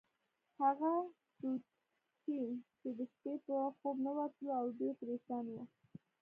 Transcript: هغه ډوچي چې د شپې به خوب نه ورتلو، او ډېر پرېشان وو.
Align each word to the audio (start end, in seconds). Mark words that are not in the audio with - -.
هغه 0.61 0.93
ډوچي 1.39 2.39
چې 2.79 2.87
د 2.97 2.99
شپې 3.11 3.33
به 3.45 3.57
خوب 3.77 3.95
نه 4.05 4.11
ورتلو، 4.17 4.49
او 4.59 4.65
ډېر 4.79 4.93
پرېشان 5.01 5.45
وو. 5.49 5.63